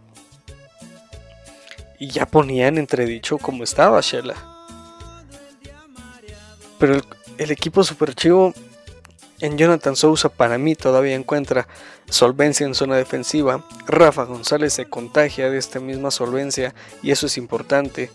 [2.04, 4.36] y ya ponía en entredicho cómo estaba Shela.
[6.78, 7.00] Pero
[7.38, 8.54] el, equipo super chivo
[9.40, 11.66] En Jonathan Sousa para mí todavía encuentra
[12.10, 13.66] solvencia en zona defensiva.
[13.88, 18.12] Rafa González se contagia de esta misma solvencia y eso es importante.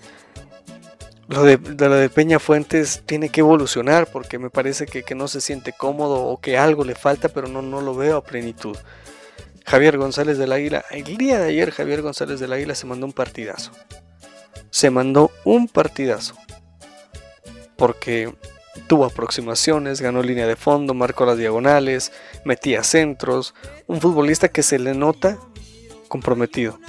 [1.27, 5.40] Lo de, de Peña Fuentes tiene que evolucionar porque me parece que, que, no se
[5.40, 8.77] siente cómodo o que algo le falta, pero no, no lo veo a plenitud.
[9.69, 13.13] Javier González del Águila, el día de ayer Javier González del Águila se mandó un
[13.13, 13.71] partidazo.
[14.71, 16.35] Se mandó un partidazo.
[17.77, 18.35] Porque
[18.87, 22.13] tuvo aproximaciones, ganó línea de fondo, marcó las diagonales,
[22.47, 23.55] metía centros.
[23.87, 25.39] Un futbolista que se le nota
[26.09, 26.81] comprometido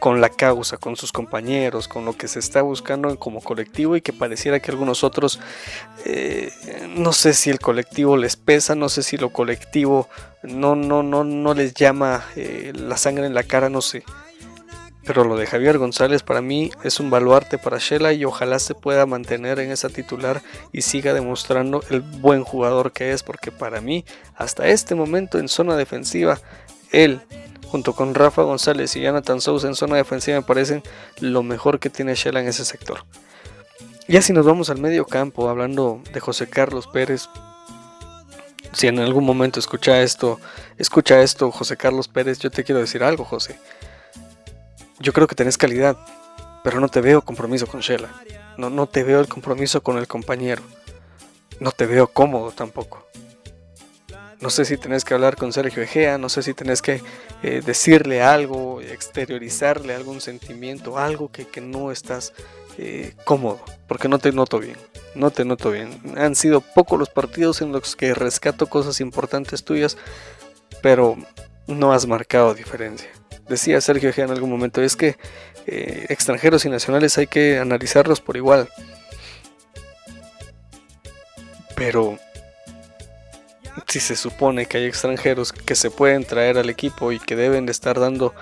[0.00, 4.00] con la causa, con sus compañeros, con lo que se está buscando como colectivo y
[4.00, 5.38] que pareciera que algunos otros,
[6.06, 6.50] eh,
[6.96, 10.08] no sé si el colectivo les pesa, no sé si lo colectivo
[10.42, 14.02] no, no, no, no les llama eh, la sangre en la cara, no sé.
[15.04, 18.74] Pero lo de Javier González para mí es un baluarte para Shela y ojalá se
[18.74, 23.80] pueda mantener en esa titular y siga demostrando el buen jugador que es, porque para
[23.80, 26.38] mí, hasta este momento en zona defensiva,
[26.90, 27.20] él
[27.70, 30.82] junto con Rafa González y Jonathan Sousa en zona defensiva me parecen
[31.20, 33.04] lo mejor que tiene Shela en ese sector.
[34.08, 37.28] Ya si nos vamos al medio campo, hablando de José Carlos Pérez,
[38.72, 40.40] si en algún momento escucha esto,
[40.78, 43.56] escucha esto José Carlos Pérez, yo te quiero decir algo, José.
[44.98, 45.96] Yo creo que tenés calidad,
[46.64, 48.10] pero no te veo compromiso con Shela.
[48.58, 50.62] No, no te veo el compromiso con el compañero.
[51.60, 53.06] No te veo cómodo tampoco.
[54.40, 57.02] No sé si tenés que hablar con Sergio Egea, no sé si tenés que
[57.42, 62.32] eh, decirle algo, exteriorizarle algún sentimiento, algo que, no estás
[62.78, 64.76] eh, cómodo, porque no te noto bien,
[65.14, 66.00] no te noto bien.
[66.16, 69.98] Han sido pocos los partidos en los que rescato cosas importantes tuyas,
[70.80, 71.18] pero
[71.66, 73.10] no has marcado diferencia.
[73.46, 75.18] Decía Sergio Egea en algún momento, es que
[75.66, 78.70] eh, extranjeros y nacionales hay que analizarlos por igual.
[81.76, 82.18] Pero
[83.86, 87.66] si se supone que hay extranjeros que se pueden traer al equipo y que deben
[87.66, 88.34] de estar dando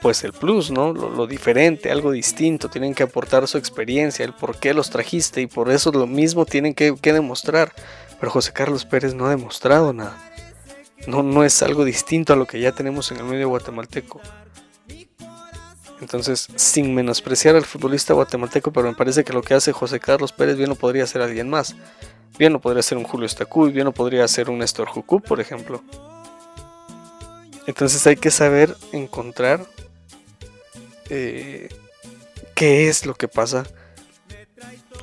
[0.00, 0.92] pues el plus, ¿no?
[0.92, 5.46] Lo, diferente, algo distinto, tienen que aportar su experiencia, el por qué los trajiste y
[5.46, 7.72] por eso lo mismo tienen que, demostrar.
[8.20, 10.16] Pero José Carlos Pérez no ha demostrado nada.
[11.06, 14.20] No, no es algo distinto a lo que ya tenemos en el medio guatemalteco.
[16.00, 20.32] Entonces, sin menospreciar al futbolista guatemalteco, pero me parece que lo que hace José Carlos
[20.32, 21.74] Pérez bien no podría hacer alguien más.
[22.38, 25.40] Bien no podría ser un Julio Estacuy, bien no podría ser un Néstor Jucú, por
[25.40, 25.82] ejemplo.
[27.66, 29.66] Entonces hay que saber encontrar
[31.10, 31.68] eh,
[32.54, 33.64] qué es lo que pasa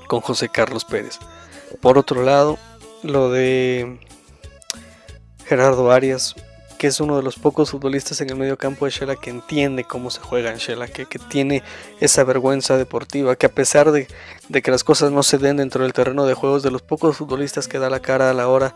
[0.08, 1.20] con José Carlos Pérez.
[1.82, 2.58] Por otro lado,
[3.04, 4.00] lo de
[5.46, 6.36] Gerardo Arias,
[6.86, 9.86] que es uno de los pocos futbolistas en el medio campo de Shela que entiende
[9.86, 11.64] cómo se juega en Shela, que, tiene
[12.00, 14.06] esa vergüenza deportiva, que a pesar de,
[14.62, 17.68] que las cosas no se den dentro del terreno de juegos, de los pocos futbolistas
[17.68, 18.76] que da la cara a la hora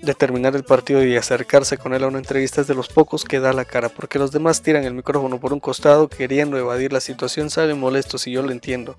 [0.00, 3.24] de terminar el partido y acercarse con él a una entrevista, es de los pocos
[3.24, 6.92] que da la cara, porque los demás tiran el micrófono por un costado queriendo evadir
[6.92, 8.94] la situación, salen molestos y yo lo entiendo.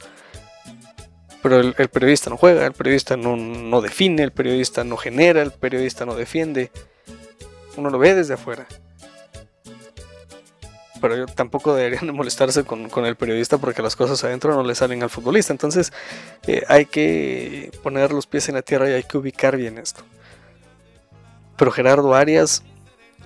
[1.42, 5.52] Pero el, periodista no juega, el periodista no, no define, el periodista no genera, el
[5.52, 6.70] periodista no defiende
[7.78, 8.66] uno lo ve desde afuera.
[11.02, 14.76] Pero yo tampoco deberían de molestarse con, el periodista porque las cosas adentro no le
[14.76, 15.54] salen al futbolista.
[15.54, 15.92] Entonces
[16.48, 20.04] eh, hay que poner los pies en la tierra y hay que ubicar bien esto.
[21.58, 22.64] Pero Gerardo Arias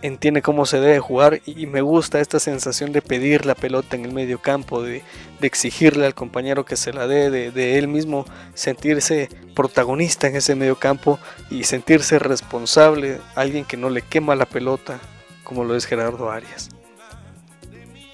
[0.02, 4.06] entiende cómo se debe jugar y me gusta esta sensación de pedir la pelota en
[4.06, 5.04] el medio campo, de,
[5.42, 10.78] exigirle al compañero que se la dé, de, él mismo sentirse protagonista en ese medio
[10.78, 15.00] campo y sentirse responsable, alguien que no le quema la pelota
[15.44, 16.70] como lo es Gerardo Arias.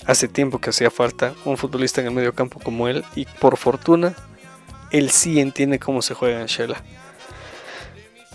[0.06, 3.58] Hace tiempo que hacía falta un futbolista en el medio campo como él y por
[3.58, 4.16] fortuna
[4.92, 6.82] él sí entiende cómo se juega en Shela.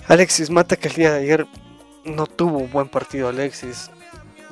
[0.09, 1.47] Alexis Mata que el día de ayer
[2.05, 3.91] no tuvo un buen partido Alexis.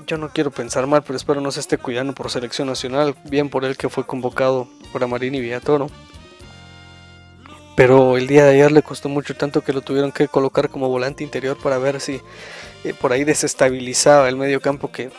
[0.07, 3.15] Yo no quiero pensar mal, pero espero no se esté cuidando por selección nacional.
[3.25, 5.89] Bien por él que fue convocado por Amarín y Villatoro.
[7.77, 10.89] Pero el día de ayer le costó mucho tanto que lo tuvieron que colocar como
[10.89, 12.21] volante interior para ver si
[12.85, 15.11] eh, por ahí desestabilizaba el medio campo que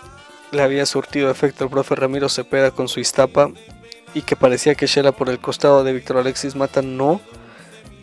[0.52, 3.52] le había surtido efecto el profe Ramiro Cepeda con su Iztapa
[4.14, 7.22] y que parecía que Shela por el costado de Víctor Alexis Mata no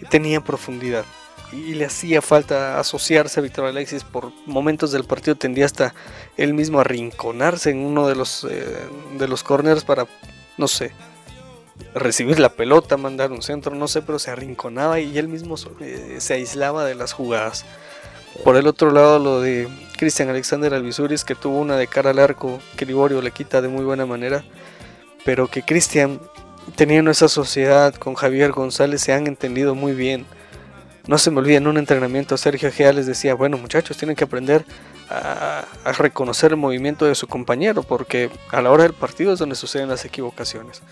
[0.09, 1.05] tenía profundidad
[1.53, 5.95] y le hacía falta asociarse a Víctor Alexis por momentos del partido tendía hasta
[6.37, 8.65] él mismo a rinconarse en uno de los eh,
[9.19, 10.07] de los corners para
[10.59, 10.93] no sé
[11.95, 16.17] recibir la pelota mandar un centro no sé pero se arrinconaba y él mismo eh,
[16.19, 17.65] se aislaba de las jugadas.
[18.45, 22.19] Por el otro lado lo de Cristian Alexander Alvisuris que tuvo una de cara al
[22.19, 24.45] arco que Liborio le quita de muy buena manera
[25.25, 26.21] pero que Cristian
[26.75, 30.27] teniendo esa sociedad con Javier González se han entendido muy bien
[31.07, 34.25] No se me olvida, en un entrenamiento Sergio Gea les decía, bueno muchachos, tienen que
[34.25, 34.65] aprender
[35.09, 35.65] a,
[35.99, 39.89] reconocer el movimiento de su compañero, porque a la hora del partido es donde suceden
[39.89, 40.83] las equivocaciones.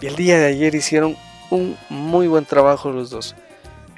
[0.00, 1.16] Y el día de ayer hicieron
[1.50, 3.34] un muy buen trabajo los dos.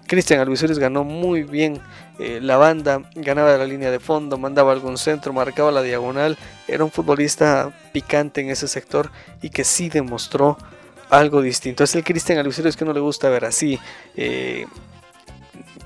[0.09, 1.81] Cristian Alvisores ganó muy bien
[2.18, 6.37] eh, la banda, ganaba la línea de fondo, mandaba algún centro, marcaba la diagonal.
[6.68, 10.59] Era un futbolista picante en ese sector y que sí demostró
[11.09, 11.85] algo distinto.
[11.85, 13.79] Es el Cristian Alvisores que no le gusta ver así,
[14.16, 14.66] eh,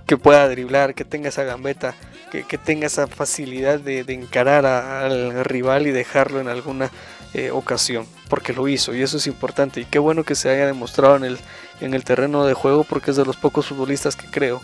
[0.07, 1.95] que pueda driblar, que tenga esa gambeta,
[2.31, 6.91] que, tenga esa facilidad de, encarar al rival y dejarlo en alguna
[7.35, 9.81] eh, ocasión, porque lo hizo y eso es importante.
[9.81, 11.39] Y qué bueno que se haya demostrado en el,
[11.81, 14.61] en el terreno de juego, porque es de los pocos futbolistas que creo,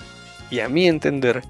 [0.51, 1.43] y a mi entender,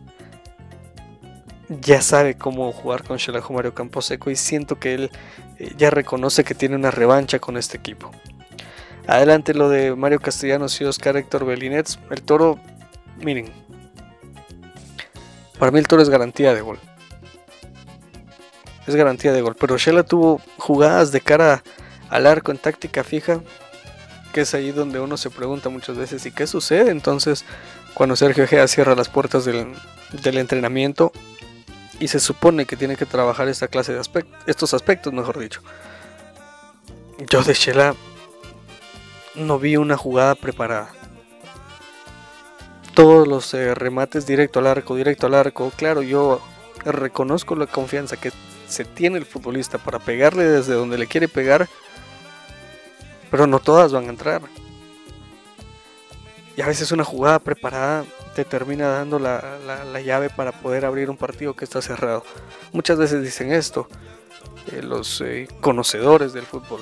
[1.68, 5.10] ya sabe cómo jugar con Shelahu Mario Camposeco y siento que él
[5.58, 8.10] eh, ya reconoce que tiene una revancha con este equipo.
[9.06, 11.98] Adelante lo de Mario Castellanos y Oscar Héctor Belinets.
[12.10, 12.58] El toro,
[13.18, 13.50] miren,
[15.62, 16.80] para mí el toro es garantía de gol
[18.86, 19.56] es garantía de gol.
[19.58, 21.62] Pero Shela tuvo jugadas de cara
[22.10, 23.40] al arco en táctica fija,
[24.32, 26.90] que es ahí donde uno se pregunta muchas veces, ¿y qué sucede?
[26.90, 27.44] Entonces,
[27.94, 29.74] cuando Sergio Gea cierra las puertas del,
[30.24, 31.12] entrenamiento
[32.00, 35.62] y se supone que tiene que trabajar esta clase de aspectos, estos aspectos, mejor dicho.
[37.30, 37.94] Yo de Shela
[39.34, 40.90] no vi una jugada preparada.
[42.94, 45.72] Todos los eh, remates directo al arco, directo al arco.
[45.76, 46.40] Claro, yo
[46.84, 48.32] reconozco la confianza que
[48.68, 51.68] se tiene el futbolista para pegarle desde donde le quiere pegar,
[53.30, 54.42] pero no todas van a entrar.
[56.56, 61.16] Y a veces una jugada preparada te termina dando la, llave para poder abrir un
[61.16, 62.24] partido que está cerrado.
[62.72, 63.88] Muchas veces dicen esto
[64.70, 66.80] eh, los eh, conocedores del fútbol.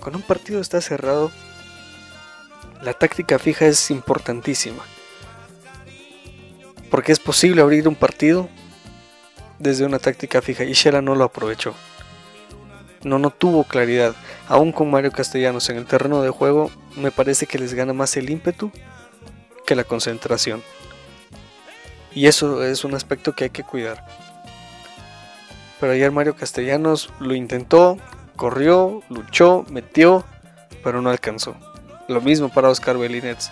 [0.00, 1.30] Cuando un partido está cerrado,
[2.82, 4.82] la táctica fija es importantísima.
[6.90, 8.48] Porque es posible abrir un partido
[9.58, 11.74] desde una táctica fija y Shela no lo aprovechó.
[13.02, 14.14] No, no tuvo claridad.
[14.48, 18.16] Aún con Mario Castellanos en el terreno de juego, me parece que les gana más
[18.16, 18.70] el ímpetu
[19.64, 20.62] que la concentración.
[22.12, 24.06] Y eso es un aspecto que hay que cuidar.
[25.78, 27.98] Pero ayer Mario Castellanos lo intentó,
[28.36, 30.24] corrió, luchó, metió,
[30.82, 31.56] pero no alcanzó.
[32.08, 33.50] Lo mismo para Oscar Belinets,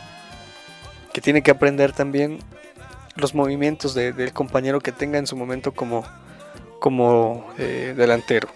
[1.12, 2.38] que tiene que aprender también
[3.16, 6.04] los movimientos del compañero que tenga en su momento como,
[6.80, 8.48] como eh, delantero.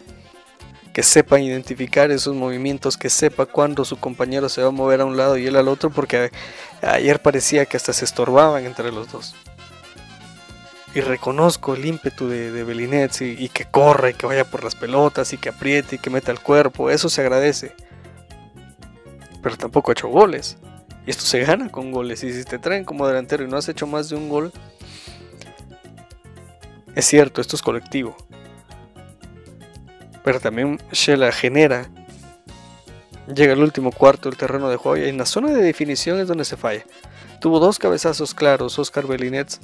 [0.92, 5.04] Que sepa identificar esos movimientos, que sepa cuándo su compañero se va a mover a
[5.04, 6.32] un lado y él al otro, porque
[6.82, 9.36] ayer parecía que hasta se estorbaban entre los dos.
[10.94, 14.74] Y reconozco el ímpetu de, de y, y que corre, y que vaya por las
[14.74, 17.76] pelotas, y que apriete, y que meta el cuerpo, eso se agradece.
[19.40, 20.56] Pero tampoco ha hecho goles.
[21.08, 22.22] Y esto se gana con goles.
[22.22, 24.52] Y si te traen como delantero y no has hecho más de un gol,
[26.94, 28.14] es cierto, esto es colectivo.
[30.22, 31.88] Pero también Shela genera.
[33.34, 36.28] Llega el último cuarto del terreno de juego y en la zona de definición es
[36.28, 36.84] donde se falla.
[37.40, 39.60] Tuvo dos cabezazos claros Oscar Belinets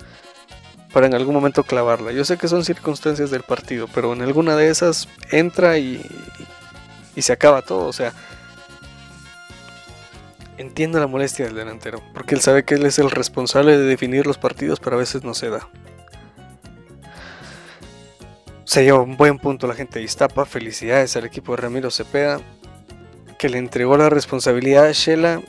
[0.95, 2.13] para en algún momento clavarla.
[2.13, 6.01] Yo sé que son circunstancias del partido, pero en alguna de esas entra y,
[7.15, 7.85] y se acaba todo.
[7.87, 8.15] O sea,
[10.57, 14.27] Entiendo la molestia del delantero, porque él sabe que él es el responsable de definir
[14.27, 15.69] los partidos, pero a veces no se da.
[18.65, 22.41] Se lleva un buen punto la gente de Iztapa, felicidades al equipo de Ramiro Cepeda,
[23.37, 25.43] que le entregó la responsabilidad a Shela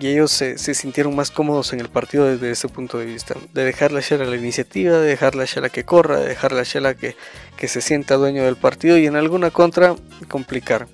[0.00, 3.64] y ellos se, sintieron más cómodos en el partido desde ese punto de vista, de
[3.64, 6.94] dejarle a Shela la iniciativa, de dejarle a Shela que corra, de dejarle a Shela
[6.94, 7.14] que,
[7.56, 9.96] que se sienta dueño del partido y en alguna contra
[10.28, 10.86] complicar.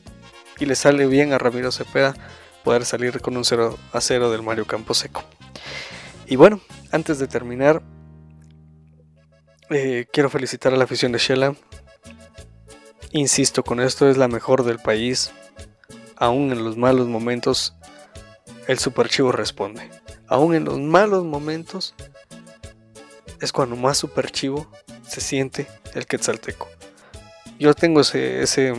[0.58, 2.14] Y le sale bien a Ramiro Cepeda
[2.64, 5.22] poder salir con un 0 a 0 del Mario Camposeco.
[6.26, 7.82] Y bueno, antes de terminar,
[9.70, 11.54] eh, quiero felicitar a la afición de Shela.
[13.12, 15.30] Insisto, con esto es la mejor del país.
[16.16, 17.76] Aún en los malos momentos,
[18.66, 19.90] el Superchivo responde.
[20.26, 21.94] Aún en los malos momentos,
[23.40, 24.70] es cuando más Superchivo
[25.06, 26.68] se siente el Quetzalteco.
[27.58, 28.72] Yo tengo ese, ese,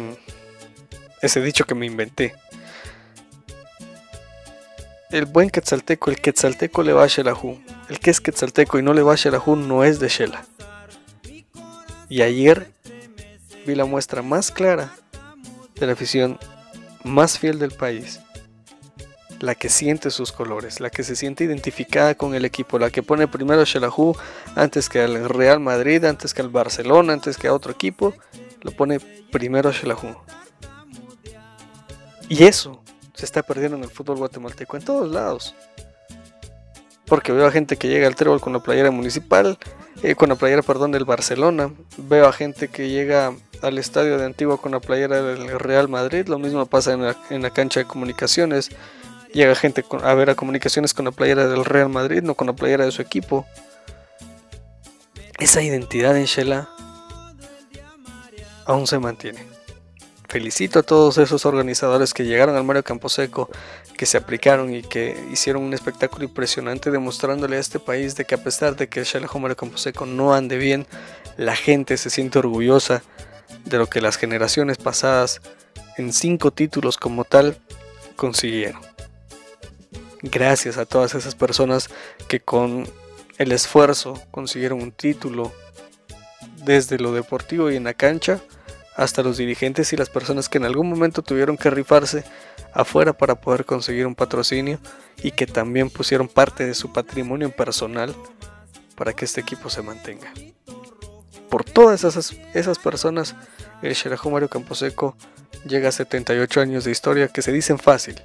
[1.21, 2.33] ese dicho que me inventé
[5.11, 7.59] el buen quetzalteco, el quetzalteco le va a Shelahu.
[7.89, 10.45] El que es quetzalteco y no le va a Shelahu no es de Shela.
[12.09, 12.71] Y ayer
[13.65, 14.95] vi la muestra más clara
[15.75, 16.39] de la afición
[17.03, 18.19] más fiel del país.
[19.39, 23.03] La que siente sus colores, la que se siente identificada con el equipo, la que
[23.03, 24.15] pone primero a Shelahu
[24.55, 28.13] antes que al Real Madrid, antes que al Barcelona, antes que a otro equipo,
[28.61, 28.99] lo pone
[29.31, 30.15] primero a Shelahu.
[32.29, 32.81] Y eso
[33.15, 35.55] se está perdiendo en el fútbol guatemalteco, en todos lados.
[37.05, 39.57] Porque veo a gente que llega al trébol con la playera municipal,
[40.03, 41.71] eh, con la playera, perdón, del Barcelona.
[41.97, 46.27] Veo a gente que llega al estadio de Antigua con la playera del Real Madrid.
[46.27, 48.69] Lo mismo pasa en la, en la cancha de comunicaciones.
[49.33, 52.53] Llega gente a ver a comunicaciones con la playera del Real Madrid, no con la
[52.53, 53.45] playera de su equipo.
[55.37, 56.69] Esa identidad en Shela
[58.65, 59.54] aún se mantiene.
[60.27, 63.49] Felicito a todos esos organizadores que llegaron al Mario Camposeco,
[63.95, 68.35] que se aplicaron y que hicieron un espectáculo impresionante demostrándole a este país de que
[68.35, 70.87] a pesar de que el Shela Mario Camposeco no ande bien,
[71.37, 73.03] la gente se siente orgullosa
[73.65, 75.41] de lo que las generaciones pasadas
[75.97, 77.57] en cinco títulos como tal
[78.15, 78.81] consiguieron.
[80.21, 81.89] Gracias a todas esas personas
[82.27, 82.89] que con
[83.37, 85.53] el esfuerzo consiguieron un título
[86.63, 88.41] desde lo deportivo y en la cancha
[88.95, 92.23] hasta los dirigentes y las personas que en algún momento tuvieron que rifarse
[92.73, 94.79] afuera para poder conseguir un patrocinio
[95.21, 98.15] y que también pusieron parte de su patrimonio personal
[98.95, 100.33] para que este equipo se mantenga.
[101.49, 103.35] Por todas esas, esas personas,
[103.81, 105.15] el Sherajo Mario Camposeco
[105.67, 108.21] llega a 78 años de historia que se dicen fácil,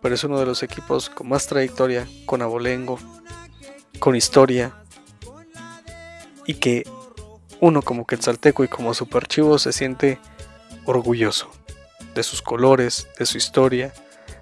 [0.00, 2.98] pero es uno de los equipos con más trayectoria, con abolengo,
[3.98, 4.74] con historia,
[6.46, 6.84] y que
[7.60, 10.18] uno como Quetzalteco y como Superchivo se siente
[10.84, 11.50] orgulloso
[12.14, 13.92] de sus colores, de su historia,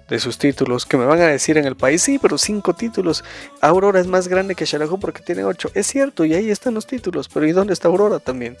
[0.09, 3.23] de sus títulos, que me van a decir en el país, sí, pero cinco títulos,
[3.61, 6.87] Aurora es más grande que Xelajú porque tiene ocho, es cierto, y ahí están los
[6.87, 8.57] títulos, pero ¿y dónde está Aurora también?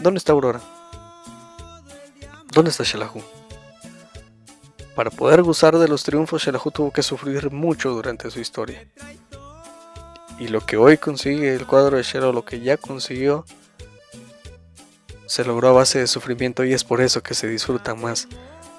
[0.00, 0.60] ¿Dónde está Aurora?
[2.52, 3.22] ¿Dónde está Xelajú?
[4.94, 8.86] Para poder gozar de los triunfos, Shelahu tuvo que sufrir mucho durante su historia.
[10.40, 13.44] Y lo que hoy consigue el cuadro de Shelo, lo que ya consiguió,
[15.26, 18.26] se logró a base de sufrimiento y es por eso que se disfrutan más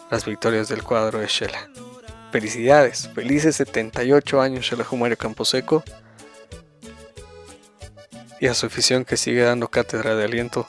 [0.10, 1.70] las victorias del cuadro de Shela.
[2.32, 5.84] Felicidades, felices 78 años Shelahu Mario Camposeco
[8.40, 10.66] y a su afición que sigue dando cátedra de aliento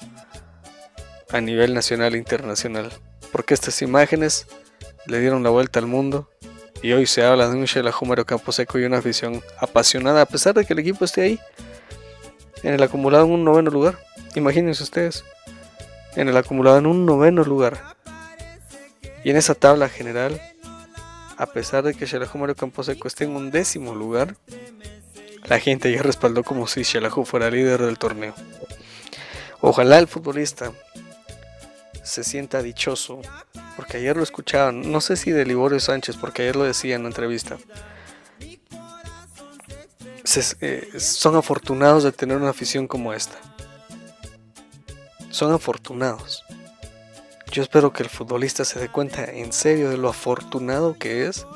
[1.30, 2.92] a nivel nacional e internacional.
[3.32, 4.46] Porque estas imágenes
[5.06, 6.28] le dieron la vuelta al mundo
[6.82, 10.54] y hoy se habla de un Shela Campo Camposeco y una afición apasionada a pesar
[10.54, 11.40] de que el equipo esté ahí
[12.64, 13.98] en el acumulado en un noveno lugar.
[14.34, 15.24] Imagínense ustedes,
[16.16, 17.96] en el acumulado en un noveno lugar.
[19.24, 20.40] Y en esa tabla general,
[21.36, 24.36] a pesar de que Campo Camposeco Camposeco esté en un décimo lugar,
[25.44, 28.34] la gente ya respaldó como si Shelahu fuera líder del torneo.
[29.60, 30.72] Ojalá el futbolista
[32.02, 33.20] se sienta dichoso
[33.76, 37.02] porque ayer lo escuchaban, no sé si de Liborio Sánchez, porque ayer lo decía en
[37.02, 37.58] la entrevista.
[40.60, 43.36] Eh, son afortunados de tener una afición como esta.
[45.30, 46.44] Son afortunados.
[47.50, 51.46] Yo espero que el futbolista se dé cuenta en serio de lo afortunado que es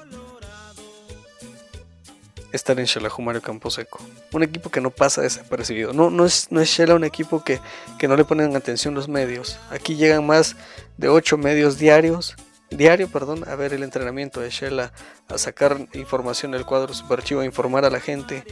[2.53, 4.01] estar en Shela Mario Camposeco.
[4.32, 5.92] Un equipo que no pasa desapercibido.
[5.92, 7.61] No, no es, no es un equipo que,
[7.99, 9.59] que, no le ponen atención los medios.
[9.70, 10.57] Aquí llegan más
[10.97, 12.36] de 8 medios diarios.
[12.70, 14.92] Diario, perdón, a ver el entrenamiento de Shela,
[15.28, 18.42] a sacar información del cuadro superchivo, a informar a la gente.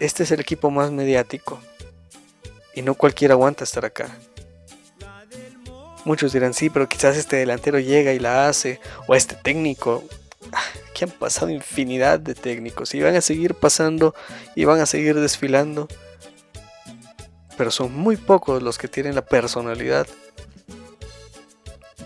[0.00, 1.60] Este es el equipo más mediático.
[2.74, 4.08] Y no cualquiera aguanta estar acá.
[6.04, 8.80] Muchos dirán, sí, pero quizás este delantero llega y la hace.
[9.06, 10.04] O este técnico
[10.98, 14.16] que han pasado infinidad de técnicos y van a seguir pasando
[14.56, 15.86] y van a seguir desfilando.
[17.56, 20.08] Pero son muy pocos los que tienen la personalidad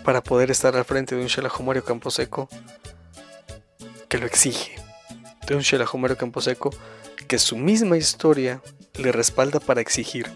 [0.04, 2.50] para poder estar al frente de un Shelajo Mario Camposeco
[4.08, 4.76] que lo exige.
[5.46, 6.68] De un Shelajo Mario Camposeco
[7.28, 8.60] que su misma historia
[8.94, 10.30] le respalda para exigir.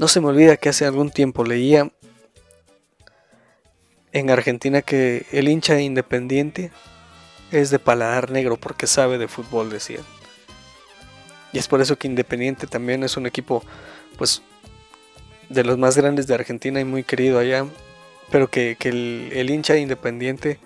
[0.00, 1.92] No se me olvida que hace algún tiempo leía
[4.12, 6.70] en Argentina que el hincha independiente
[7.50, 10.04] es de paladar negro porque sabe de fútbol, decían.
[11.52, 13.62] Y es por eso que Independiente también es un equipo,
[14.16, 14.42] pues,
[15.50, 17.66] de los más grandes de Argentina y muy querido allá.
[18.30, 20.58] Pero que, el, hincha Independiente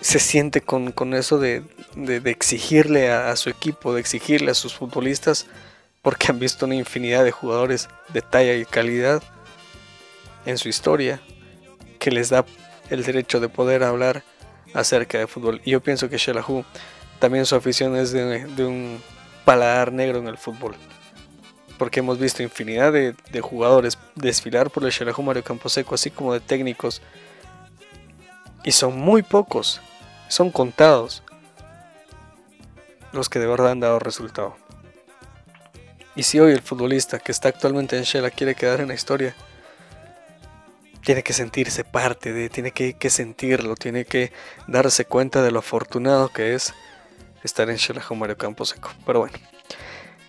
[0.00, 1.62] se siente con, eso de,
[2.24, 5.46] exigirle a, su equipo, de exigirle a sus futbolistas,
[6.02, 9.22] porque han visto una infinidad de jugadores de talla y calidad
[10.44, 11.22] en su historia
[12.04, 12.44] que les da
[12.90, 14.22] el derecho de poder hablar
[14.74, 15.62] acerca de fútbol.
[15.64, 16.62] Y yo pienso que Shelahu
[17.18, 19.00] también su afición es de, un
[19.46, 20.76] paladar negro en el fútbol.
[21.78, 26.40] Porque hemos visto infinidad de, jugadores desfilar por el Shelahu Mario Camposeco, así como de
[26.40, 27.00] técnicos.
[28.64, 29.80] Y son muy pocos,
[30.28, 31.22] son contados
[33.12, 34.58] los que de verdad han dado resultado.
[36.14, 39.34] Y si hoy el futbolista que está actualmente en Shela quiere quedar en la historia,
[41.04, 44.32] tiene que sentirse parte de, tiene que, sentirlo, tiene que
[44.66, 46.74] darse cuenta de lo afortunado que es
[47.42, 48.90] estar en Xelajú Mario Camposeco.
[49.04, 49.34] Pero bueno,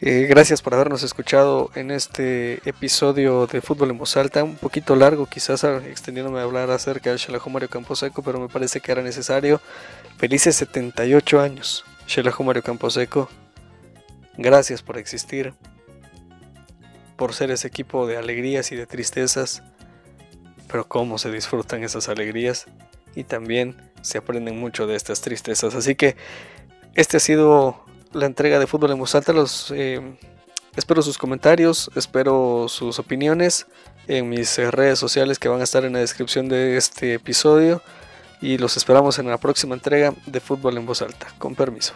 [0.01, 4.95] eh, gracias por habernos escuchado en este episodio de Fútbol en Voz Alta, un poquito
[4.95, 9.01] largo, quizás extendiéndome a hablar acerca del Xelajú Mario Camposeco, pero me parece que era
[9.01, 9.61] necesario.
[10.17, 13.29] Felices 78 años, Xelajú Mario Camposeco.
[14.37, 15.53] Gracias por existir,
[17.15, 19.63] por ser ese equipo de alegrías y de tristezas
[20.67, 22.65] pero cómo se disfrutan esas alegrías
[23.15, 25.75] y también se aprenden mucho de estas tristezas.
[25.75, 26.15] Así que
[26.95, 29.33] este ha sido la entrega de Fútbol en Voz Alta.
[29.33, 30.01] Los, eh,
[30.75, 33.67] espero sus comentarios, espero sus opiniones
[34.07, 37.81] en mis eh, redes sociales que van a estar en la descripción de este episodio
[38.41, 41.27] y los esperamos en la próxima entrega de Fútbol en Voz Alta.
[41.37, 41.93] Con permiso.